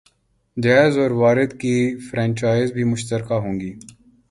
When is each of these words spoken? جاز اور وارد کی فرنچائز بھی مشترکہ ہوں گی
جاز 0.57 0.97
اور 0.97 1.11
وارد 1.11 1.51
کی 1.53 1.75
فرنچائز 2.09 2.71
بھی 2.73 2.83
مشترکہ 2.83 3.33
ہوں 3.35 3.59
گی 3.59 3.73